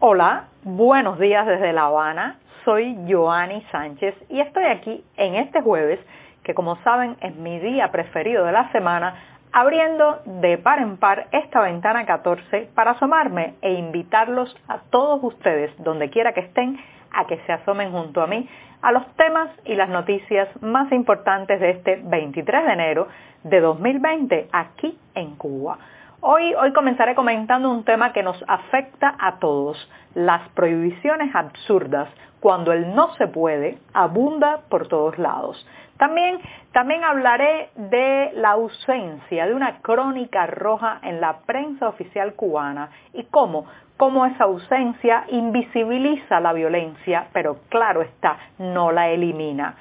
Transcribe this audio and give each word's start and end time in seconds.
Hola, 0.00 0.44
buenos 0.62 1.18
días 1.18 1.44
desde 1.44 1.72
La 1.72 1.86
Habana. 1.86 2.38
Soy 2.64 2.96
Joanny 3.08 3.66
Sánchez 3.72 4.14
y 4.28 4.38
estoy 4.38 4.62
aquí 4.66 5.04
en 5.16 5.34
este 5.34 5.60
jueves, 5.60 5.98
que 6.44 6.54
como 6.54 6.76
saben 6.84 7.16
es 7.20 7.34
mi 7.34 7.58
día 7.58 7.90
preferido 7.90 8.44
de 8.44 8.52
la 8.52 8.70
semana, 8.70 9.16
abriendo 9.50 10.20
de 10.24 10.56
par 10.56 10.78
en 10.78 10.98
par 10.98 11.26
esta 11.32 11.62
ventana 11.62 12.06
14 12.06 12.70
para 12.76 12.92
asomarme 12.92 13.54
e 13.60 13.72
invitarlos 13.72 14.56
a 14.68 14.78
todos 14.90 15.18
ustedes, 15.24 15.72
donde 15.82 16.10
quiera 16.10 16.32
que 16.32 16.42
estén, 16.42 16.78
a 17.10 17.26
que 17.26 17.38
se 17.38 17.52
asomen 17.52 17.90
junto 17.90 18.22
a 18.22 18.28
mí 18.28 18.48
a 18.82 18.92
los 18.92 19.04
temas 19.16 19.50
y 19.64 19.74
las 19.74 19.88
noticias 19.88 20.48
más 20.62 20.92
importantes 20.92 21.58
de 21.58 21.70
este 21.70 22.00
23 22.04 22.66
de 22.66 22.72
enero 22.72 23.08
de 23.42 23.60
2020 23.60 24.48
aquí 24.52 24.96
en 25.16 25.34
Cuba. 25.34 25.76
Hoy, 26.20 26.52
hoy 26.54 26.72
comenzaré 26.72 27.14
comentando 27.14 27.70
un 27.70 27.84
tema 27.84 28.12
que 28.12 28.24
nos 28.24 28.44
afecta 28.48 29.14
a 29.20 29.38
todos, 29.38 29.88
las 30.14 30.48
prohibiciones 30.48 31.32
absurdas, 31.32 32.08
cuando 32.40 32.72
el 32.72 32.92
no 32.92 33.14
se 33.14 33.28
puede 33.28 33.78
abunda 33.94 34.62
por 34.68 34.88
todos 34.88 35.16
lados. 35.16 35.64
También, 35.96 36.40
también 36.72 37.04
hablaré 37.04 37.70
de 37.76 38.32
la 38.34 38.50
ausencia 38.50 39.46
de 39.46 39.54
una 39.54 39.78
crónica 39.78 40.46
roja 40.46 40.98
en 41.02 41.20
la 41.20 41.38
prensa 41.46 41.88
oficial 41.88 42.34
cubana 42.34 42.90
y 43.12 43.22
cómo, 43.26 43.66
cómo 43.96 44.26
esa 44.26 44.44
ausencia 44.44 45.24
invisibiliza 45.28 46.40
la 46.40 46.52
violencia, 46.52 47.28
pero 47.32 47.58
claro 47.68 48.02
está, 48.02 48.38
no 48.58 48.90
la 48.90 49.08
elimina. 49.08 49.76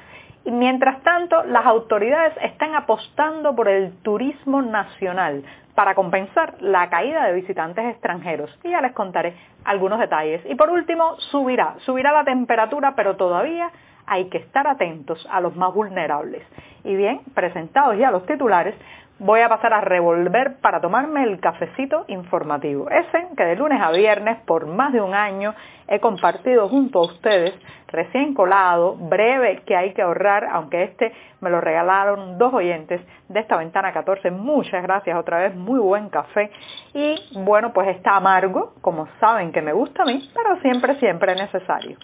Y 0.46 0.52
mientras 0.52 1.02
tanto, 1.02 1.44
las 1.46 1.66
autoridades 1.66 2.34
están 2.42 2.76
apostando 2.76 3.56
por 3.56 3.68
el 3.68 3.92
turismo 4.04 4.62
nacional 4.62 5.44
para 5.78 5.94
compensar 5.94 6.56
la 6.60 6.90
caída 6.90 7.28
de 7.28 7.34
visitantes 7.34 7.86
extranjeros. 7.86 8.50
Y 8.64 8.72
ya 8.72 8.82
les 8.82 8.94
contaré 8.94 9.36
algunos 9.64 10.00
detalles. 10.00 10.42
Y 10.50 10.56
por 10.56 10.72
último, 10.72 11.18
subirá, 11.30 11.76
subirá 11.86 12.12
la 12.12 12.24
temperatura, 12.24 12.96
pero 12.96 13.16
todavía 13.16 13.70
hay 14.08 14.26
que 14.30 14.40
estar 14.40 14.66
atentos 14.66 15.28
a 15.30 15.40
los 15.40 15.56
más 15.56 15.72
vulnerables. 15.76 16.42
Y 16.84 16.96
bien, 16.96 17.22
presentados 17.36 17.96
ya 17.96 18.10
los 18.10 18.26
titulares, 18.26 18.74
voy 19.20 19.42
a 19.42 19.50
pasar 19.50 19.74
a 19.74 19.82
revolver 19.82 20.58
para 20.62 20.80
tomarme 20.80 21.24
el 21.24 21.40
cafecito 21.40 22.06
informativo. 22.08 22.90
Ese 22.90 23.28
que 23.36 23.44
de 23.44 23.56
lunes 23.56 23.82
a 23.82 23.92
viernes 23.92 24.38
por 24.46 24.68
más 24.68 24.94
de 24.94 25.02
un 25.02 25.14
año 25.14 25.56
he 25.88 26.00
compartido 26.00 26.68
junto 26.70 27.00
a 27.00 27.06
ustedes, 27.06 27.54
recién 27.88 28.34
colado, 28.34 28.96
breve, 28.96 29.62
que 29.66 29.76
hay 29.76 29.94
que 29.94 30.02
ahorrar, 30.02 30.46
aunque 30.52 30.84
este 30.84 31.14
me 31.40 31.50
lo 31.50 31.62
regalaron 31.62 32.38
dos 32.38 32.54
oyentes 32.54 33.02
de 33.30 33.40
esta 33.40 33.58
ventana 33.58 33.94
14. 33.94 34.32
Muchas 34.32 34.84
gracias 34.84 35.18
otra 35.18 35.40
vez, 35.40 35.56
muy 35.56 35.80
buen 35.80 36.10
café. 36.10 36.52
Y 36.94 37.16
bueno, 37.44 37.74
pues 37.74 37.88
está 37.90 38.18
amargo, 38.18 38.74
como 38.82 39.08
saben 39.20 39.52
que 39.52 39.62
me 39.62 39.74
gusta 39.74 40.04
a 40.04 40.06
mí, 40.06 40.30
pero 40.34 40.60
siempre, 40.62 40.96
siempre 41.00 41.34
es 41.34 41.38
necesario. 41.40 41.98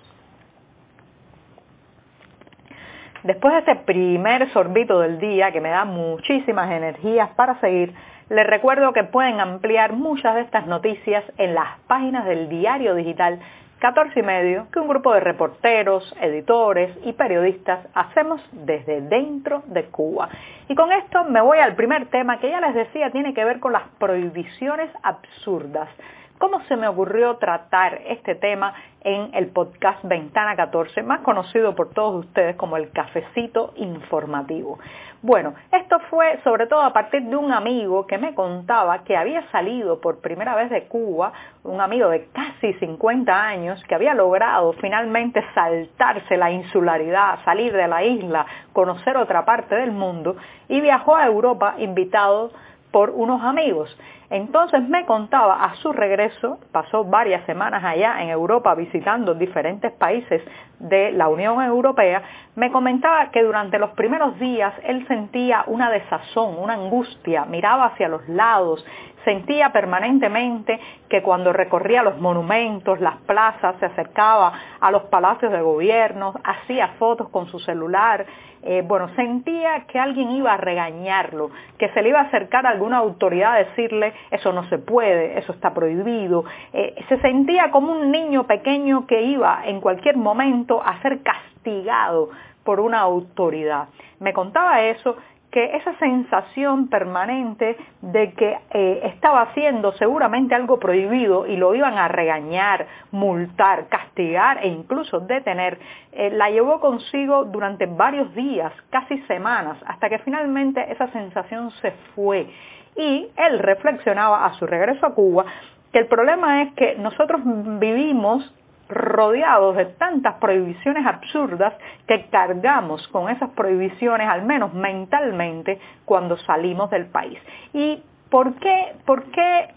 Después 3.23 3.53
de 3.53 3.59
este 3.59 3.75
primer 3.77 4.51
sorbito 4.51 4.99
del 4.99 5.17
día 5.17 5.53
que 5.53 5.61
me 5.61 5.69
da 5.69 5.85
muchísimas 5.85 6.69
energías 6.69 7.29
para 7.37 7.57
seguir, 7.61 7.93
les 8.27 8.45
recuerdo 8.45 8.91
que 8.91 9.05
pueden 9.05 9.39
ampliar 9.39 9.93
muchas 9.93 10.35
de 10.35 10.41
estas 10.41 10.67
noticias 10.67 11.23
en 11.37 11.55
las 11.55 11.79
páginas 11.87 12.25
del 12.25 12.49
diario 12.49 12.95
digital 12.95 13.39
14 13.79 14.19
y 14.19 14.23
medio 14.23 14.67
que 14.73 14.79
un 14.79 14.89
grupo 14.89 15.13
de 15.13 15.21
reporteros, 15.21 16.13
editores 16.19 16.97
y 17.05 17.13
periodistas 17.13 17.87
hacemos 17.93 18.41
desde 18.51 18.99
dentro 18.99 19.63
de 19.67 19.85
Cuba. 19.85 20.27
Y 20.67 20.75
con 20.75 20.91
esto 20.91 21.23
me 21.23 21.39
voy 21.39 21.59
al 21.59 21.75
primer 21.75 22.07
tema 22.07 22.39
que 22.39 22.49
ya 22.49 22.59
les 22.59 22.75
decía 22.75 23.09
tiene 23.11 23.33
que 23.33 23.45
ver 23.45 23.61
con 23.61 23.71
las 23.71 23.83
prohibiciones 23.99 24.89
absurdas 25.01 25.87
cómo 26.37 26.61
se 26.65 26.75
me 26.75 26.87
ocurrió 26.87 27.37
tratar 27.37 28.01
este 28.07 28.35
tema 28.35 28.73
en 29.01 29.33
el 29.33 29.47
podcast 29.47 30.03
Ventana 30.03 30.55
14, 30.55 31.03
más 31.03 31.21
conocido 31.21 31.75
por 31.75 31.89
todos 31.89 32.25
ustedes 32.25 32.55
como 32.55 32.77
el 32.77 32.91
cafecito 32.91 33.73
informativo. 33.75 34.79
Bueno, 35.21 35.53
esto 35.71 35.99
fue 36.09 36.39
sobre 36.43 36.67
todo 36.67 36.81
a 36.81 36.91
partir 36.91 37.23
de 37.23 37.35
un 37.37 37.53
amigo 37.53 38.05
que 38.05 38.17
me 38.17 38.33
contaba 38.33 39.05
que 39.05 39.15
había 39.15 39.49
salido 39.51 40.01
por 40.01 40.19
primera 40.19 40.53
vez 40.53 40.69
de 40.69 40.83
Cuba, 40.83 41.31
un 41.63 41.79
amigo 41.79 42.09
de 42.09 42.27
casi 42.33 42.73
50 42.73 43.33
años 43.33 43.81
que 43.87 43.95
había 43.95 44.13
logrado 44.13 44.73
finalmente 44.73 45.41
saltarse 45.55 46.35
la 46.35 46.51
insularidad, 46.51 47.39
salir 47.45 47.71
de 47.71 47.87
la 47.87 48.03
isla, 48.03 48.45
conocer 48.73 49.15
otra 49.15 49.45
parte 49.45 49.75
del 49.75 49.91
mundo 49.91 50.35
y 50.67 50.81
viajó 50.81 51.15
a 51.15 51.25
Europa 51.25 51.75
invitado 51.77 52.51
por 52.91 53.09
unos 53.09 53.41
amigos. 53.43 53.97
Entonces 54.33 54.81
me 54.89 55.05
contaba 55.05 55.63
a 55.63 55.75
su 55.75 55.93
regreso, 55.93 56.57
pasó 56.71 57.03
varias 57.03 57.45
semanas 57.45 57.83
allá 57.83 58.19
en 58.19 58.29
Europa 58.29 58.73
visitando 58.73 59.35
diferentes 59.35 59.91
países 59.91 60.41
de 60.79 61.11
la 61.11 61.29
Unión 61.29 61.61
Europea, 61.61 62.23
me 62.55 62.71
comentaba 62.71 63.29
que 63.29 63.43
durante 63.43 63.77
los 63.77 63.91
primeros 63.91 64.39
días 64.39 64.73
él 64.85 65.05
sentía 65.07 65.63
una 65.67 65.91
desazón, 65.91 66.57
una 66.57 66.73
angustia, 66.73 67.45
miraba 67.45 67.85
hacia 67.85 68.07
los 68.07 68.27
lados, 68.27 68.83
sentía 69.23 69.71
permanentemente 69.71 70.79
que 71.09 71.21
cuando 71.21 71.53
recorría 71.53 72.01
los 72.01 72.19
monumentos, 72.19 72.99
las 72.99 73.17
plazas, 73.27 73.75
se 73.79 73.85
acercaba 73.85 74.51
a 74.79 74.89
los 74.89 75.03
palacios 75.03 75.51
de 75.51 75.61
gobierno, 75.61 76.33
hacía 76.43 76.87
fotos 76.97 77.29
con 77.29 77.45
su 77.45 77.59
celular, 77.59 78.25
eh, 78.65 78.81
bueno, 78.85 79.09
sentía 79.15 79.85
que 79.87 79.99
alguien 79.99 80.31
iba 80.31 80.53
a 80.53 80.57
regañarlo, 80.57 81.51
que 81.77 81.89
se 81.89 82.01
le 82.01 82.09
iba 82.09 82.19
a 82.21 82.23
acercar 82.23 82.65
a 82.65 82.69
alguna 82.69 82.97
autoridad 82.97 83.55
a 83.55 83.57
decirle 83.57 84.13
eso 84.31 84.51
no 84.53 84.67
se 84.69 84.77
puede, 84.77 85.37
eso 85.37 85.53
está 85.53 85.73
prohibido. 85.73 86.45
Eh, 86.73 86.95
se 87.09 87.19
sentía 87.21 87.71
como 87.71 87.91
un 87.91 88.11
niño 88.11 88.45
pequeño 88.45 89.05
que 89.07 89.23
iba 89.23 89.61
en 89.65 89.81
cualquier 89.81 90.17
momento 90.17 90.81
a 90.83 91.01
ser 91.01 91.21
castigado 91.21 92.29
por 92.63 92.79
una 92.79 92.99
autoridad. 92.99 93.89
Me 94.19 94.33
contaba 94.33 94.81
eso 94.83 95.17
que 95.53 95.77
esa 95.77 95.95
sensación 95.99 96.87
permanente 96.87 97.77
de 98.01 98.33
que 98.33 98.57
eh, 98.71 99.01
estaba 99.03 99.43
haciendo 99.43 99.91
seguramente 99.93 100.55
algo 100.55 100.79
prohibido 100.79 101.45
y 101.45 101.57
lo 101.57 101.75
iban 101.75 101.95
a 101.95 102.07
regañar, 102.07 102.87
multar, 103.11 103.87
castigar 103.87 104.65
e 104.65 104.67
incluso 104.67 105.19
detener, 105.19 105.77
eh, 106.11 106.31
la 106.31 106.49
llevó 106.49 106.79
consigo 106.79 107.45
durante 107.45 107.85
varios 107.85 108.33
días, 108.33 108.73
casi 108.89 109.19
semanas, 109.27 109.77
hasta 109.85 110.09
que 110.09 110.17
finalmente 110.19 110.91
esa 110.91 111.07
sensación 111.11 111.69
se 111.83 111.91
fue. 112.15 112.47
Y 112.95 113.29
él 113.37 113.59
reflexionaba 113.59 114.47
a 114.47 114.53
su 114.53 114.65
regreso 114.65 115.05
a 115.05 115.13
Cuba 115.13 115.45
que 115.91 115.99
el 115.99 116.07
problema 116.07 116.63
es 116.63 116.73
que 116.73 116.95
nosotros 116.95 117.41
vivimos 117.43 118.51
rodeados 118.93 119.75
de 119.75 119.85
tantas 119.85 120.35
prohibiciones 120.35 121.05
absurdas 121.05 121.73
que 122.07 122.27
cargamos 122.27 123.07
con 123.09 123.29
esas 123.29 123.49
prohibiciones, 123.51 124.27
al 124.27 124.43
menos 124.43 124.73
mentalmente, 124.73 125.79
cuando 126.05 126.37
salimos 126.37 126.89
del 126.89 127.07
país. 127.07 127.39
¿Y 127.73 128.03
por 128.29 128.55
qué, 128.55 128.95
por 129.05 129.23
qué 129.31 129.69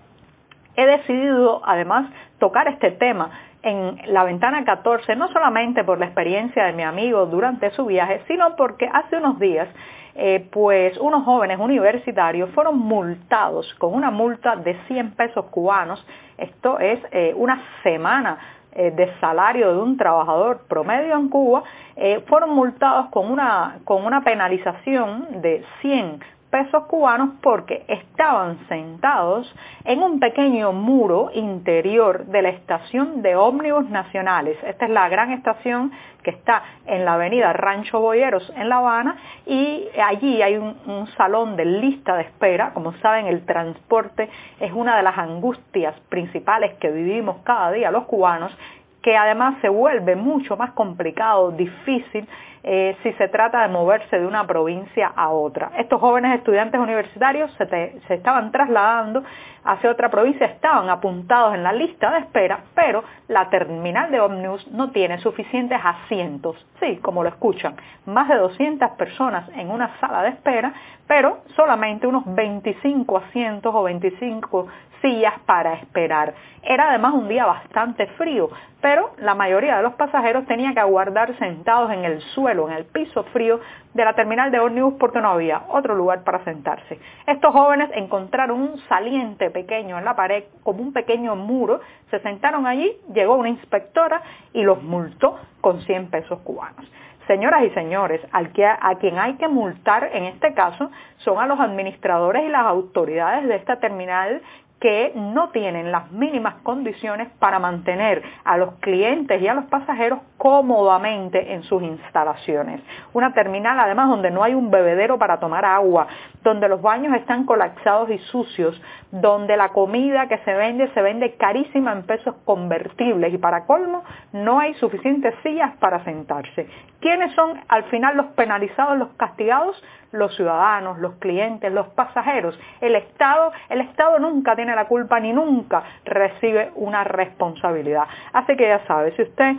he 0.77 0.87
decidido 0.87 1.62
además 1.65 2.10
tocar 2.38 2.69
este 2.69 2.93
tema? 2.93 3.31
en 3.66 3.99
la 4.12 4.22
ventana 4.22 4.65
14, 4.65 5.16
no 5.16 5.27
solamente 5.33 5.83
por 5.83 5.98
la 5.98 6.06
experiencia 6.06 6.65
de 6.66 6.72
mi 6.72 6.84
amigo 6.84 7.27
durante 7.27 7.71
su 7.72 7.84
viaje, 7.84 8.22
sino 8.28 8.54
porque 8.54 8.88
hace 8.93 9.16
unos 9.16 9.41
días, 9.41 9.69
eh, 10.15 10.48
pues 10.53 10.97
unos 10.98 11.25
jóvenes 11.25 11.59
universitarios 11.59 12.48
fueron 12.50 12.78
multados 12.78 13.75
con 13.78 13.93
una 13.93 14.12
multa 14.12 14.54
de 14.54 14.75
100 14.87 15.16
pesos 15.16 15.47
cubanos, 15.47 16.06
esto 16.38 16.78
es 16.78 17.00
eh, 17.10 17.34
una 17.37 17.60
semana 17.83 18.38
de 18.77 19.11
salario 19.21 19.73
de 19.73 19.79
un 19.79 19.97
trabajador 19.97 20.61
promedio 20.69 21.15
en 21.15 21.29
Cuba, 21.29 21.65
eh, 21.97 22.23
fueron 22.27 22.51
multados 22.51 23.07
con 23.11 23.31
una, 23.31 23.79
con 23.85 24.05
una 24.05 24.23
penalización 24.23 25.41
de 25.41 25.65
100 25.81 26.36
pesos 26.51 26.84
cubanos 26.84 27.31
porque 27.43 27.84
estaban 27.89 28.59
sentados 28.69 29.53
en 29.84 30.03
un 30.03 30.21
pequeño 30.21 30.72
muro 30.72 31.31
interior 31.34 32.27
de 32.27 32.43
la 32.43 32.48
estación 32.51 33.22
de 33.22 33.37
ómnibus 33.37 33.89
nacionales. 33.89 34.57
Esta 34.65 34.87
es 34.87 34.91
la 34.91 35.09
gran 35.09 35.33
estación 35.33 35.93
que 36.22 36.31
está 36.31 36.63
en 36.87 37.04
la 37.04 37.15
avenida 37.15 37.53
Rancho 37.53 38.01
Boyeros 38.01 38.53
en 38.57 38.69
La 38.69 38.78
Habana 38.78 39.16
y 39.47 39.87
allí 40.04 40.43
hay 40.43 40.57
un, 40.57 41.07
salón 41.16 41.57
de 41.57 41.65
lista 41.65 42.16
de 42.16 42.22
espera. 42.22 42.72
Como 42.75 42.93
saben, 42.95 43.27
el 43.27 43.45
transporte 43.47 44.28
es 44.60 44.72
una 44.72 44.97
de 44.97 45.03
las 45.03 45.16
angustias 45.16 45.95
principales 46.09 46.75
que 46.81 46.91
vivimos 46.91 47.37
cada 47.45 47.71
día 47.72 47.91
los 47.91 48.04
cubanos 48.04 48.57
que 49.03 49.16
además 49.16 49.54
se 49.60 49.69
vuelve 49.69 50.16
mucho 50.16 50.57
más 50.57 50.72
complicado, 50.72 51.53
difícil 51.53 52.27
eh, 52.68 52.97
si 53.04 53.13
se 53.13 53.28
trata 53.28 53.63
de 53.63 53.68
moverse 53.68 54.18
de 54.18 54.27
una 54.27 54.45
provincia 54.45 55.13
a 55.15 55.30
otra. 55.30 55.71
Estos 55.78 56.01
jóvenes 56.01 56.36
estudiantes 56.36 56.80
universitarios 56.80 57.48
se, 57.57 57.66
se 58.09 58.15
estaban 58.15 58.51
trasladando 58.51 59.22
hacia 59.66 59.91
otra 59.91 60.10
provincia, 60.10 60.47
estaban 60.47 60.89
apuntados 60.89 61.54
en 61.54 61.63
la 61.63 61.72
lista 61.72 62.10
de 62.13 62.21
espera, 62.21 62.60
pero 62.74 63.03
la 63.28 63.51
terminal 63.51 64.10
de 64.10 64.21
Omnibus 64.21 64.66
no 64.68 64.91
tiene 64.91 65.18
suficientes 65.18 65.78
asientos. 65.83 66.57
Sí, 66.80 66.98
como 67.03 67.22
lo 67.22 67.28
escuchan, 67.28 67.77
más 68.07 68.28
de 68.28 68.36
200 68.36 68.91
personas 68.92 69.48
en 69.57 69.71
una 69.71 69.98
sala 70.01 70.22
de 70.22 70.30
espera, 70.30 70.72
pero 71.07 71.39
solamente 71.57 72.07
unos 72.07 72.22
25 72.27 73.18
asientos 73.18 73.74
o 73.74 73.83
25 73.83 74.66
sillas 75.03 75.34
para 75.45 75.74
esperar. 75.74 76.34
Era 76.62 76.89
además 76.89 77.15
un 77.15 77.28
día 77.28 77.47
bastante 77.47 78.07
frío, 78.19 78.51
pero 78.80 79.10
la 79.19 79.34
mayoría 79.34 79.77
de 79.77 79.83
los 79.83 79.95
pasajeros 79.95 80.47
tenían 80.47 80.74
que 80.74 80.80
aguardar 80.80 81.36
sentados 81.39 81.92
en 81.92 82.04
el 82.04 82.21
suelo, 82.21 82.69
en 82.69 82.74
el 82.74 82.84
piso 82.86 83.24
frío 83.24 83.60
de 83.95 84.04
la 84.04 84.15
terminal 84.15 84.51
de 84.51 84.59
ómnibus 84.59 84.95
porque 84.98 85.21
no 85.21 85.30
había 85.30 85.62
otro 85.69 85.95
lugar 85.95 86.22
para 86.24 86.45
sentarse. 86.45 86.98
Estos 87.27 87.53
jóvenes 87.53 87.91
encontraron 87.95 88.60
un 88.60 88.78
saliente 88.89 89.51
pequeño 89.57 89.97
en 89.97 90.05
la 90.05 90.15
pared, 90.15 90.45
como 90.63 90.83
un 90.83 90.93
pequeño 90.93 91.35
muro, 91.35 91.81
se 92.11 92.19
sentaron 92.21 92.67
allí, 92.67 92.93
llegó 93.15 93.37
una 93.37 93.49
inspectora 93.49 94.21
y 94.53 94.63
los 94.63 94.83
multó 94.83 95.39
con 95.63 95.81
100 95.81 96.11
pesos 96.11 96.41
cubanos. 96.41 96.85
Señoras 97.27 97.65
y 97.65 97.71
señores, 97.71 98.21
a 98.33 98.95
quien 98.97 99.19
hay 99.19 99.35
que 99.37 99.49
multar 99.49 100.11
en 100.13 100.25
este 100.25 100.53
caso 100.53 100.91
son 101.25 101.39
a 101.39 101.47
los 101.47 101.59
administradores 101.59 102.45
y 102.45 102.49
las 102.49 102.67
autoridades 102.67 103.49
de 103.49 103.57
esta 103.57 103.81
terminal 103.81 104.43
que 104.81 105.13
no 105.15 105.49
tienen 105.51 105.91
las 105.91 106.13
mínimas 106.13 106.57
condiciones 106.63 107.28
para 107.39 107.59
mantener 107.59 108.23
a 108.45 108.59
los 108.59 108.75
clientes 108.75 109.41
y 109.41 109.49
a 109.49 109.55
los 109.55 109.65
pasajeros 109.67 110.21
cómodamente 110.37 111.55
en 111.55 111.63
sus 111.63 111.83
instalaciones. 111.83 112.83
Una 113.15 113.33
terminal 113.33 113.81
además 113.81 114.11
donde 114.11 114.31
no 114.31 114.43
hay 114.43 114.55
un 114.55 114.71
bebedero 114.71 115.19
para 115.19 115.41
tomar 115.41 115.65
agua, 115.65 116.07
donde 116.43 116.69
los 116.69 116.83
baños 116.83 117.15
están 117.17 117.47
colapsados 117.47 118.11
y 118.11 118.19
sucios, 118.19 118.81
donde 119.11 119.57
la 119.57 119.71
comida 119.71 120.28
que 120.28 120.39
se 120.39 120.53
vende 120.53 120.89
se 120.93 121.01
vende 121.01 121.37
carísima 121.37 121.93
en 121.93 122.03
pesos 122.03 122.34
convertibles 122.45 123.33
y 123.33 123.39
para 123.39 123.65
colmo 123.65 124.05
no 124.33 124.61
hay 124.61 124.75
suficientes 124.75 125.34
sillas 125.43 125.75
para 125.79 126.05
sentarse. 126.05 126.69
¿Quiénes 127.01 127.34
son 127.34 127.59
al 127.69 127.84
final 127.84 128.17
los 128.17 128.27
penalizados, 128.34 128.99
los 128.99 129.09
castigados? 129.17 129.83
Los 130.13 130.35
ciudadanos, 130.37 130.99
los 130.99 131.15
clientes, 131.17 131.73
los 131.73 131.89
pasajeros. 131.89 132.59
El 132.81 132.95
Estado, 132.95 133.53
el 133.69 133.81
Estado 133.81 134.19
nunca 134.19 134.57
tiene 134.57 134.75
la 134.75 134.87
culpa 134.87 135.21
ni 135.21 135.33
nunca 135.33 135.83
recibe 136.05 136.71
una 136.75 137.05
responsabilidad. 137.05 138.05
Así 138.33 138.57
que 138.57 138.69
ya 138.69 138.87
sabe, 138.87 139.15
si 139.17 139.23
usted 139.23 139.57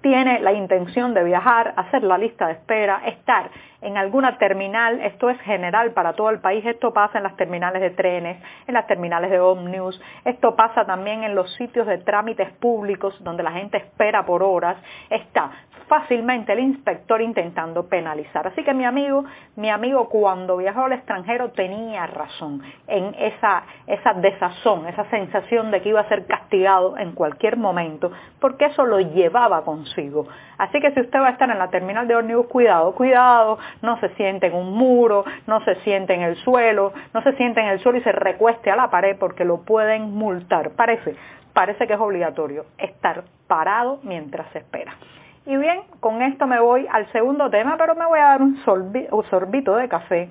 tiene 0.00 0.40
la 0.40 0.52
intención 0.52 1.14
de 1.14 1.24
viajar, 1.24 1.74
hacer 1.76 2.02
la 2.02 2.16
lista 2.18 2.46
de 2.46 2.52
espera, 2.52 3.02
estar 3.06 3.50
en 3.82 3.96
alguna 3.96 4.36
terminal, 4.38 5.00
esto 5.00 5.30
es 5.30 5.40
general 5.40 5.92
para 5.92 6.12
todo 6.12 6.30
el 6.30 6.40
país, 6.40 6.64
esto 6.66 6.92
pasa 6.92 7.18
en 7.18 7.24
las 7.24 7.36
terminales 7.36 7.80
de 7.80 7.90
trenes, 7.90 8.42
en 8.66 8.74
las 8.74 8.86
terminales 8.86 9.30
de 9.30 9.40
ómnibus, 9.40 10.00
esto 10.24 10.54
pasa 10.54 10.84
también 10.84 11.22
en 11.24 11.34
los 11.34 11.52
sitios 11.54 11.86
de 11.86 11.98
trámites 11.98 12.50
públicos 12.54 13.16
donde 13.22 13.42
la 13.42 13.52
gente 13.52 13.78
espera 13.78 14.24
por 14.26 14.42
horas, 14.42 14.76
está 15.08 15.50
fácilmente 15.88 16.52
el 16.52 16.60
inspector 16.60 17.20
intentando 17.20 17.88
penalizar. 17.88 18.46
Así 18.46 18.62
que 18.62 18.72
mi 18.72 18.84
amigo, 18.84 19.24
mi 19.56 19.70
amigo 19.70 20.08
cuando 20.08 20.56
viajó 20.56 20.84
al 20.84 20.92
extranjero 20.92 21.50
tenía 21.50 22.06
razón 22.06 22.62
en 22.86 23.12
esa, 23.18 23.64
esa 23.88 24.12
desazón, 24.14 24.86
esa 24.86 25.10
sensación 25.10 25.72
de 25.72 25.82
que 25.82 25.88
iba 25.88 26.00
a 26.00 26.08
ser 26.08 26.26
castigado 26.26 26.96
en 26.96 27.10
cualquier 27.12 27.56
momento, 27.56 28.12
porque 28.38 28.66
eso 28.66 28.84
lo 28.84 29.00
llevaba 29.00 29.64
consigo. 29.90 30.26
Así 30.58 30.80
que 30.80 30.92
si 30.92 31.00
usted 31.00 31.18
va 31.20 31.28
a 31.28 31.30
estar 31.30 31.50
en 31.50 31.58
la 31.58 31.68
terminal 31.68 32.06
de 32.06 32.16
ómnibus, 32.16 32.46
cuidado, 32.46 32.92
cuidado, 32.94 33.58
no 33.82 33.98
se 34.00 34.08
siente 34.10 34.46
en 34.46 34.54
un 34.54 34.72
muro, 34.72 35.24
no 35.46 35.64
se 35.64 35.76
siente 35.76 36.14
en 36.14 36.22
el 36.22 36.36
suelo, 36.36 36.92
no 37.14 37.22
se 37.22 37.32
siente 37.32 37.60
en 37.60 37.68
el 37.68 37.80
suelo 37.80 37.98
y 37.98 38.02
se 38.02 38.12
recueste 38.12 38.70
a 38.70 38.76
la 38.76 38.90
pared 38.90 39.16
porque 39.18 39.44
lo 39.44 39.62
pueden 39.62 40.12
multar. 40.12 40.70
Parece, 40.70 41.16
parece 41.52 41.86
que 41.86 41.94
es 41.94 42.00
obligatorio 42.00 42.66
estar 42.78 43.24
parado 43.46 44.00
mientras 44.02 44.50
se 44.52 44.58
espera. 44.58 44.94
Y 45.46 45.56
bien, 45.56 45.82
con 46.00 46.22
esto 46.22 46.46
me 46.46 46.60
voy 46.60 46.86
al 46.90 47.10
segundo 47.12 47.48
tema, 47.50 47.76
pero 47.78 47.94
me 47.94 48.06
voy 48.06 48.18
a 48.18 48.24
dar 48.24 48.42
un, 48.42 48.58
sorbito 48.64 49.76
de 49.76 49.88
café, 49.88 50.28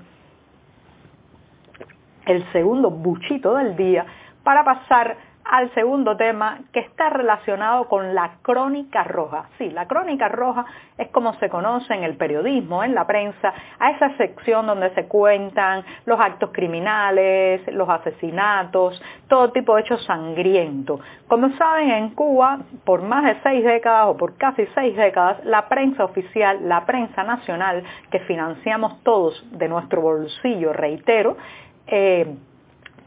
el 2.25 2.43
segundo 2.51 2.91
buchito 2.91 3.55
del 3.55 3.75
día, 3.75 4.05
para 4.43 4.63
pasar 4.63 5.17
al 5.49 5.73
segundo 5.73 6.15
tema 6.15 6.59
que 6.71 6.79
está 6.79 7.09
relacionado 7.09 7.87
con 7.87 8.13
la 8.13 8.33
crónica 8.43 9.03
roja. 9.03 9.45
Sí, 9.57 9.71
la 9.71 9.87
crónica 9.87 10.29
roja 10.29 10.65
es 10.95 11.07
como 11.07 11.33
se 11.39 11.49
conoce 11.49 11.91
en 11.91 12.03
el 12.03 12.17
periodismo, 12.17 12.83
en 12.83 12.93
la 12.93 13.07
prensa, 13.07 13.51
a 13.79 13.89
esa 13.89 14.15
sección 14.17 14.67
donde 14.67 14.93
se 14.93 15.07
cuentan 15.07 15.83
los 16.05 16.19
actos 16.19 16.51
criminales, 16.53 17.61
los 17.73 17.89
asesinatos, 17.89 19.01
todo 19.27 19.51
tipo 19.51 19.75
de 19.75 19.81
hechos 19.81 20.05
sangrientos. 20.05 21.01
Como 21.27 21.49
saben, 21.57 21.89
en 21.89 22.09
Cuba, 22.11 22.59
por 22.85 23.01
más 23.01 23.25
de 23.25 23.35
seis 23.41 23.63
décadas 23.63 24.05
o 24.09 24.17
por 24.17 24.37
casi 24.37 24.67
seis 24.75 24.95
décadas, 24.95 25.43
la 25.45 25.67
prensa 25.67 26.05
oficial, 26.05 26.59
la 26.69 26.85
prensa 26.85 27.23
nacional, 27.23 27.83
que 28.11 28.19
financiamos 28.19 29.01
todos 29.01 29.43
de 29.51 29.67
nuestro 29.67 30.01
bolsillo, 30.01 30.73
reitero, 30.73 31.37
eh, 31.87 32.35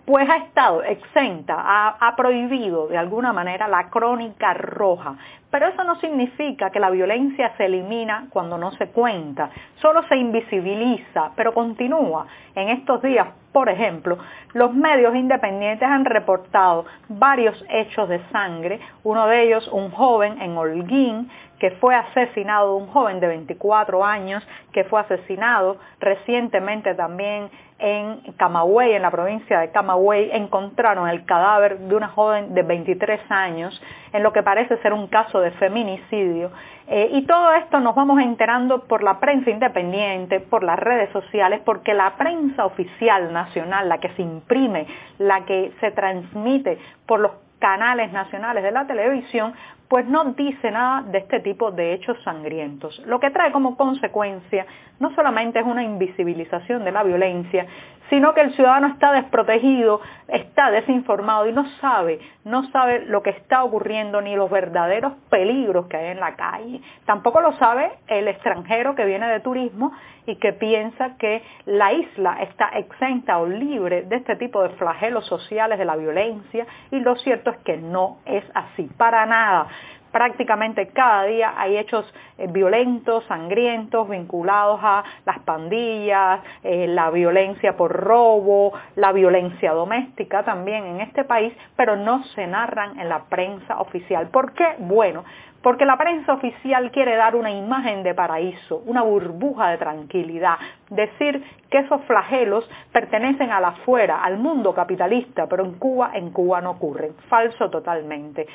pues 0.04 0.28
ha 0.28 0.36
estado 0.38 0.82
exenta, 0.82 1.54
ha, 2.00 2.16
prohibido 2.16 2.88
de 2.88 2.98
alguna 2.98 3.32
manera 3.32 3.68
la 3.68 3.88
crónica 3.88 4.52
roja. 4.52 5.16
Pero 5.50 5.68
eso 5.68 5.84
no 5.84 5.96
significa 6.00 6.70
que 6.70 6.80
la 6.80 6.90
violencia 6.90 7.52
se 7.56 7.66
elimina 7.66 8.26
cuando 8.30 8.56
no 8.56 8.72
se 8.72 8.88
cuenta, 8.88 9.50
solo 9.76 10.02
se 10.08 10.16
invisibiliza, 10.16 11.32
pero 11.36 11.52
continúa. 11.52 12.26
En 12.54 12.70
estos 12.70 13.02
días, 13.02 13.28
por 13.52 13.68
ejemplo, 13.68 14.18
los 14.54 14.74
medios 14.74 15.14
independientes 15.14 15.86
han 15.86 16.06
reportado 16.06 16.86
varios 17.08 17.62
hechos 17.68 18.08
de 18.08 18.20
sangre, 18.30 18.80
uno 19.04 19.26
de 19.26 19.42
ellos 19.42 19.68
un 19.68 19.90
joven 19.90 20.40
en 20.40 20.56
Holguín 20.56 21.30
que 21.62 21.70
fue 21.70 21.94
asesinado, 21.94 22.74
un 22.74 22.88
joven 22.88 23.20
de 23.20 23.28
24 23.28 24.04
años 24.04 24.44
que 24.72 24.82
fue 24.82 25.00
asesinado 25.00 25.76
recientemente 26.00 26.92
también 26.96 27.50
en 27.78 28.20
Camagüey, 28.36 28.94
en 28.94 29.02
la 29.02 29.12
provincia 29.12 29.60
de 29.60 29.70
Camagüey, 29.70 30.30
encontraron 30.32 31.08
el 31.08 31.24
cadáver 31.24 31.78
de 31.78 31.94
una 31.94 32.08
joven 32.08 32.52
de 32.52 32.64
23 32.64 33.20
años 33.28 33.80
en 34.12 34.24
lo 34.24 34.32
que 34.32 34.42
parece 34.42 34.76
ser 34.78 34.92
un 34.92 35.06
caso 35.06 35.38
de 35.38 35.52
feminicidio. 35.52 36.50
Eh, 36.88 37.10
y 37.12 37.26
todo 37.26 37.52
esto 37.54 37.78
nos 37.78 37.94
vamos 37.94 38.20
enterando 38.20 38.82
por 38.88 39.04
la 39.04 39.20
prensa 39.20 39.50
independiente, 39.50 40.40
por 40.40 40.64
las 40.64 40.80
redes 40.80 41.10
sociales, 41.12 41.60
porque 41.64 41.94
la 41.94 42.16
prensa 42.16 42.66
oficial 42.66 43.32
nacional, 43.32 43.88
la 43.88 43.98
que 43.98 44.08
se 44.14 44.22
imprime, 44.22 44.88
la 45.18 45.44
que 45.44 45.70
se 45.78 45.92
transmite 45.92 46.76
por 47.06 47.20
los 47.20 47.30
canales 47.60 48.10
nacionales 48.10 48.64
de 48.64 48.72
la 48.72 48.88
televisión, 48.88 49.54
pues 49.92 50.06
no 50.06 50.24
dice 50.24 50.70
nada 50.70 51.02
de 51.02 51.18
este 51.18 51.40
tipo 51.40 51.70
de 51.70 51.92
hechos 51.92 52.16
sangrientos. 52.24 52.98
Lo 53.04 53.20
que 53.20 53.28
trae 53.28 53.52
como 53.52 53.76
consecuencia 53.76 54.64
no 54.98 55.14
solamente 55.14 55.58
es 55.58 55.66
una 55.66 55.82
invisibilización 55.82 56.82
de 56.82 56.92
la 56.92 57.02
violencia, 57.02 57.66
sino 58.08 58.32
que 58.32 58.40
el 58.40 58.54
ciudadano 58.54 58.86
está 58.86 59.12
desprotegido, 59.12 60.00
está 60.28 60.70
desinformado 60.70 61.46
y 61.46 61.52
no 61.52 61.66
sabe, 61.80 62.20
no 62.44 62.70
sabe 62.70 63.06
lo 63.06 63.22
que 63.22 63.30
está 63.30 63.64
ocurriendo 63.64 64.20
ni 64.20 64.34
los 64.34 64.50
verdaderos 64.50 65.12
peligros 65.28 65.86
que 65.88 65.96
hay 65.96 66.10
en 66.12 66.20
la 66.20 66.36
calle. 66.36 66.80
Tampoco 67.04 67.40
lo 67.40 67.52
sabe 67.54 67.92
el 68.06 68.28
extranjero 68.28 68.94
que 68.94 69.04
viene 69.04 69.28
de 69.28 69.40
turismo 69.40 69.92
y 70.26 70.36
que 70.36 70.52
piensa 70.52 71.16
que 71.16 71.42
la 71.64 71.92
isla 71.92 72.38
está 72.42 72.68
exenta 72.76 73.38
o 73.38 73.46
libre 73.46 74.02
de 74.02 74.16
este 74.16 74.36
tipo 74.36 74.62
de 74.62 74.70
flagelos 74.70 75.26
sociales 75.26 75.78
de 75.78 75.84
la 75.84 75.96
violencia 75.96 76.66
y 76.90 77.00
lo 77.00 77.16
cierto 77.16 77.50
es 77.50 77.58
que 77.58 77.76
no 77.76 78.18
es 78.24 78.44
así, 78.54 78.88
para 78.96 79.26
nada 79.26 79.68
prácticamente 80.12 80.88
cada 80.88 81.24
día 81.24 81.54
hay 81.56 81.78
hechos 81.78 82.12
eh, 82.38 82.46
violentos, 82.48 83.24
sangrientos, 83.24 84.08
vinculados 84.08 84.80
a 84.82 85.02
las 85.24 85.40
pandillas, 85.40 86.40
eh, 86.62 86.86
la 86.86 87.10
violencia 87.10 87.76
por 87.76 87.92
robo, 87.92 88.72
la 88.96 89.12
violencia 89.12 89.72
doméstica 89.72 90.44
también 90.44 90.84
en 90.84 91.00
este 91.00 91.24
país, 91.24 91.52
pero 91.76 91.96
no 91.96 92.22
se 92.34 92.46
narran 92.46 93.00
en 93.00 93.08
la 93.08 93.24
prensa 93.24 93.80
oficial. 93.80 94.28
¿Por 94.28 94.52
qué? 94.52 94.76
Bueno, 94.78 95.24
porque 95.62 95.84
la 95.84 95.96
prensa 95.96 96.32
oficial 96.32 96.90
quiere 96.90 97.16
dar 97.16 97.36
una 97.36 97.50
imagen 97.50 98.02
de 98.02 98.14
paraíso, 98.14 98.82
una 98.86 99.02
burbuja 99.02 99.70
de 99.70 99.78
tranquilidad, 99.78 100.56
decir 100.90 101.42
que 101.70 101.78
esos 101.78 102.02
flagelos 102.02 102.68
pertenecen 102.92 103.50
a 103.50 103.60
la 103.60 103.68
afuera, 103.68 104.22
al 104.22 104.38
mundo 104.38 104.74
capitalista, 104.74 105.46
pero 105.46 105.64
en 105.64 105.78
Cuba, 105.78 106.10
en 106.14 106.30
Cuba 106.30 106.60
no 106.60 106.72
ocurren. 106.72 107.14
Falso 107.28 107.70
totalmente. 107.70 108.46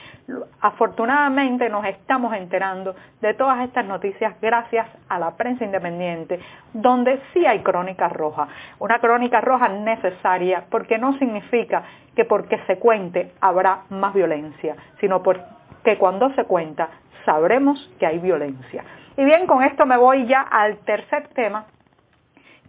Afortunadamente 0.62 1.70
nos 1.70 1.86
estamos 1.86 2.34
enterando 2.36 2.96
de 3.22 3.34
todas 3.34 3.62
estas 3.62 3.86
noticias 3.86 4.40
gracias 4.42 4.88
a 5.10 5.18
la 5.18 5.36
prensa 5.36 5.66
independiente, 5.66 6.40
donde 6.74 7.20
sí 7.34 7.46
hay 7.46 7.60
crónica 7.60 8.10
roja. 8.10 8.48
Una 8.80 9.00
crónica 9.00 9.42
roja 9.42 9.70
necesaria 9.70 10.66
porque 10.70 10.98
no 10.98 11.18
significa 11.18 11.84
que 12.16 12.26
porque 12.26 12.60
se 12.68 12.78
cuente 12.78 13.32
habrá 13.42 13.82
más 13.90 14.14
violencia, 14.14 14.76
sino 15.00 15.24
porque 15.88 16.00
cuando 16.00 16.29
se 16.36 16.44
cuenta 16.44 16.89
sabremos 17.24 17.79
que 17.98 18.06
hay 18.06 18.20
violencia. 18.20 18.84
Y 19.15 19.24
bien, 19.24 19.48
con 19.48 19.63
esto 19.63 19.86
me 19.86 19.96
voy 19.96 20.27
ya 20.27 20.41
al 20.41 20.79
tercer 20.79 21.29
tema, 21.29 21.65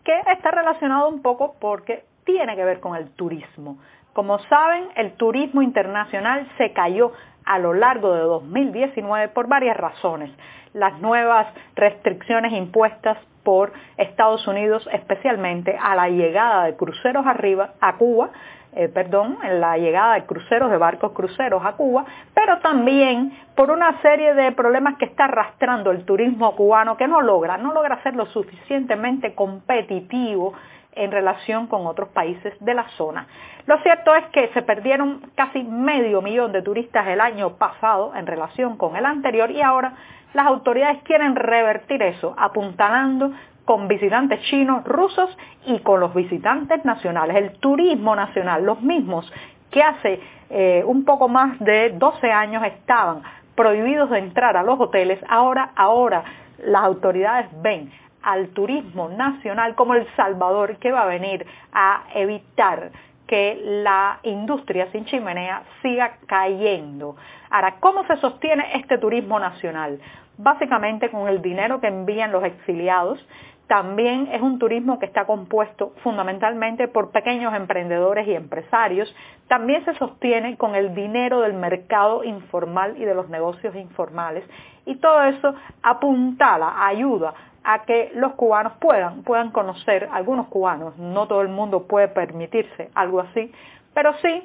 que 0.05 0.13
está 0.33 0.53
relacionado 0.53 1.09
un 1.09 1.21
poco 1.21 1.57
porque 1.61 2.05
tiene 2.25 2.55
que 2.55 2.65
ver 2.65 2.79
con 2.79 2.95
el 2.95 3.11
turismo. 3.17 3.79
Como 4.13 4.39
saben, 4.45 4.85
el 4.95 5.15
turismo 5.15 5.63
internacional 5.63 6.49
se 6.59 6.73
cayó 6.73 7.11
a 7.49 7.59
lo 7.59 7.75
largo 7.75 8.15
de 8.15 8.21
2019 8.21 9.29
por 9.29 9.49
varias 9.49 9.77
razones. 9.77 10.31
Las 10.75 11.01
nuevas 11.01 11.47
restricciones 11.75 12.53
impuestas 12.53 13.17
por 13.43 13.73
Estados 13.97 14.47
Unidos, 14.47 14.87
especialmente 14.93 15.77
a 15.81 15.97
la 15.97 16.09
llegada 16.09 16.65
de 16.65 16.77
cruceros 16.77 17.27
arriba 17.27 17.71
a 17.81 17.97
Cuba, 17.97 18.31
eh, 18.75 18.89
perdón, 18.89 19.39
en 19.43 19.63
la 19.63 19.79
llegada 19.79 20.15
de 20.15 20.27
cruceros, 20.27 20.71
de 20.71 20.77
barcos 20.77 21.13
cruceros 21.13 21.65
a 21.65 21.73
Cuba, 21.73 22.05
pero 22.35 22.59
también 22.59 23.33
por 23.57 23.71
una 23.71 24.01
serie 24.03 24.35
de 24.35 24.53
problemas 24.53 24.99
que 24.99 25.07
está 25.07 25.25
arrastrando 25.25 25.91
el 25.91 26.05
turismo 26.05 26.55
cubano 26.55 26.99
que 26.99 27.09
no 27.09 27.23
logra, 27.23 27.57
no 27.57 27.73
logra 27.73 28.03
ser 28.03 28.15
lo 28.15 28.27
suficientemente 28.27 29.35
competitivo 29.35 30.53
en 30.99 31.13
relación 31.13 31.67
con 31.67 31.87
otros 31.87 32.09
países 32.11 32.55
de 32.61 32.75
la 32.75 32.89
zona. 32.97 33.27
Lo 33.67 33.79
cierto 33.83 34.15
es 34.15 34.25
que 34.27 34.49
se 34.49 34.63
perdieron 34.63 35.31
casi 35.35 35.63
medio 35.63 36.23
millón 36.23 36.53
de 36.53 36.63
turistas 36.63 37.07
el 37.07 37.21
año 37.21 37.57
pasado 37.57 38.13
en 38.15 38.27
relación 38.27 38.77
con 38.77 38.97
el 38.97 39.07
anterior 39.07 39.51
y 39.51 39.63
ahora 39.63 39.95
las 40.35 40.47
autoridades 40.47 41.03
quieren 41.05 41.37
revertir 41.37 42.03
eso, 42.03 42.35
apuntalando 42.37 43.33
con 43.65 43.87
visitantes 43.87 44.41
chinos, 44.43 44.85
rusos 44.85 45.37
y 45.67 45.79
con 45.81 46.01
los 46.01 46.15
visitantes 46.15 46.85
nacionales. 46.85 47.37
El 47.37 47.53
turismo 47.61 48.17
nacional, 48.17 48.65
los 48.65 48.81
mismos 48.81 49.31
que 49.71 49.83
hace 49.83 50.21
eh, 50.51 50.83
un 50.87 51.05
poco 51.05 51.29
más 51.29 51.59
de 51.59 51.91
12 51.91 52.33
años 52.33 52.65
estaban 52.65 53.23
prohibidos 53.55 54.09
de 54.11 54.21
entrar 54.21 54.57
a 54.57 54.63
los 54.63 54.81
hoteles, 54.81 55.19
ahora, 55.29 55.73
ahora 55.77 56.25
las 56.65 56.83
autoridades 56.83 57.49
ven 57.61 57.91
al 58.29 58.49
turismo 58.49 59.09
nacional 59.09 59.75
como 59.75 59.95
el 59.95 60.07
Salvador 60.15 60.77
que 60.77 60.93
va 60.93 61.05
a 61.05 61.07
venir 61.07 61.47
a 61.73 62.05
evitar 62.15 62.91
que 63.27 63.59
la 63.65 64.21
industria 64.23 64.93
sin 64.93 65.07
chimenea 65.07 65.63
siga 65.81 66.19
cayendo. 66.27 67.17
Ahora, 67.49 67.77
¿cómo 67.81 68.07
se 68.07 68.17
sostiene 68.17 68.67
este 68.75 68.99
turismo 68.99 69.41
nacional? 69.41 69.99
Básicamente 70.37 71.11
con 71.11 71.27
el 71.27 71.41
dinero 71.41 71.81
que 71.81 71.87
envían 71.87 72.31
los 72.31 72.45
exiliados. 72.45 73.19
También 73.67 74.29
es 74.31 74.43
un 74.43 74.59
turismo 74.59 74.99
que 74.99 75.07
está 75.07 75.27
compuesto 75.27 75.95
fundamentalmente 76.03 76.87
por 76.89 77.11
pequeños 77.11 77.55
emprendedores 77.55 78.29
y 78.29 78.35
empresarios. 78.35 79.15
También 79.47 79.87
se 79.87 79.95
sostiene 79.95 80.59
con 80.59 80.75
el 80.75 80.95
dinero 80.95 81.41
del 81.41 81.55
mercado 81.55 82.25
informal 82.25 82.95
y 82.99 83.07
de 83.07 83.15
los 83.15 83.31
negocios 83.31 83.75
informales. 83.75 84.45
Y 84.85 84.97
todo 84.97 85.23
eso 85.25 85.55
apuntala, 85.83 86.87
ayuda 86.87 87.35
a 87.71 87.81
que 87.81 88.11
los 88.15 88.33
cubanos 88.33 88.73
puedan, 88.81 89.23
puedan 89.25 89.51
conocer, 89.51 90.09
algunos 90.11 90.47
cubanos, 90.47 90.97
no 90.97 91.29
todo 91.29 91.43
el 91.43 91.49
mundo 91.49 91.87
puede 91.87 92.09
permitirse 92.09 92.89
algo 92.95 93.21
así, 93.21 93.53
pero 93.93 94.15
sí 94.23 94.43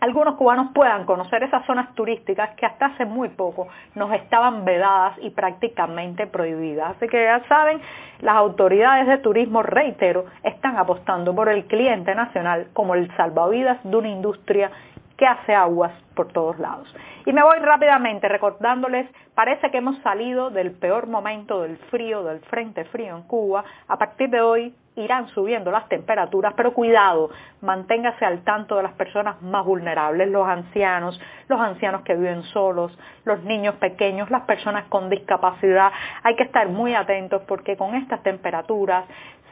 algunos 0.00 0.36
cubanos 0.36 0.68
puedan 0.72 1.04
conocer 1.04 1.42
esas 1.42 1.66
zonas 1.66 1.94
turísticas 1.94 2.50
que 2.56 2.64
hasta 2.64 2.86
hace 2.86 3.04
muy 3.04 3.28
poco 3.28 3.68
nos 3.94 4.14
estaban 4.14 4.64
vedadas 4.64 5.18
y 5.20 5.28
prácticamente 5.28 6.26
prohibidas. 6.26 6.96
Así 6.96 7.06
que 7.08 7.22
ya 7.22 7.42
saben, 7.48 7.82
las 8.20 8.36
autoridades 8.36 9.06
de 9.08 9.18
turismo, 9.18 9.62
reitero, 9.62 10.24
están 10.42 10.78
apostando 10.78 11.34
por 11.34 11.50
el 11.50 11.66
cliente 11.66 12.14
nacional 12.14 12.68
como 12.72 12.94
el 12.94 13.14
salvavidas 13.16 13.78
de 13.82 13.94
una 13.94 14.08
industria 14.08 14.70
que 15.18 15.26
hace 15.26 15.52
aguas 15.52 15.92
por 16.14 16.28
todos 16.28 16.58
lados. 16.58 16.94
Y 17.26 17.32
me 17.32 17.42
voy 17.42 17.58
rápidamente 17.58 18.28
recordándoles, 18.28 19.06
parece 19.34 19.70
que 19.70 19.78
hemos 19.78 19.98
salido 19.98 20.48
del 20.50 20.70
peor 20.70 21.08
momento 21.08 21.62
del 21.62 21.76
frío, 21.90 22.22
del 22.22 22.40
frente 22.40 22.84
frío 22.86 23.16
en 23.16 23.22
Cuba. 23.24 23.64
A 23.88 23.98
partir 23.98 24.30
de 24.30 24.40
hoy 24.40 24.74
irán 24.94 25.28
subiendo 25.28 25.70
las 25.70 25.88
temperaturas, 25.88 26.54
pero 26.56 26.72
cuidado, 26.72 27.30
manténgase 27.60 28.24
al 28.24 28.42
tanto 28.42 28.76
de 28.76 28.82
las 28.82 28.92
personas 28.92 29.40
más 29.42 29.64
vulnerables, 29.64 30.28
los 30.28 30.46
ancianos, 30.48 31.20
los 31.48 31.60
ancianos 31.60 32.02
que 32.02 32.14
viven 32.14 32.42
solos, 32.44 32.96
los 33.24 33.42
niños 33.44 33.74
pequeños, 33.76 34.30
las 34.30 34.42
personas 34.42 34.84
con 34.88 35.08
discapacidad. 35.10 35.92
Hay 36.22 36.36
que 36.36 36.44
estar 36.44 36.68
muy 36.68 36.94
atentos 36.94 37.42
porque 37.46 37.76
con 37.76 37.94
estas 37.94 38.22
temperaturas 38.22 39.04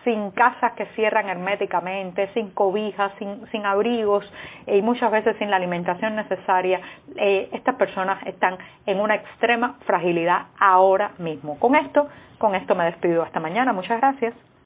sin 0.07 0.31
casas 0.31 0.75
que 0.75 0.87
cierran 0.95 1.29
herméticamente, 1.29 2.31
sin 2.33 2.51
cobijas, 2.51 3.11
sin, 3.19 3.67
abrigos 3.67 4.25
y 4.69 4.81
muchas 4.81 5.11
veces 5.11 5.37
sin 5.39 5.51
la 5.51 5.57
alimentación 5.57 6.15
necesaria, 6.15 6.81
eh, 7.17 7.49
estas 7.53 7.75
personas 7.75 8.25
están 8.25 8.57
en 8.87 9.01
una 9.01 9.17
extrema 9.17 9.75
fragilidad 9.85 10.47
ahora 10.61 11.11
mismo. 11.19 11.59
Con 11.59 11.75
esto, 11.75 12.07
con 12.39 12.55
esto 12.55 12.77
me 12.77 12.85
despido 12.85 13.25
hasta 13.25 13.41
mañana. 13.41 13.73
Muchas 13.73 13.99
gracias. 14.01 14.47